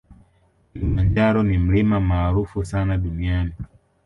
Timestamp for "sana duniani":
2.65-3.53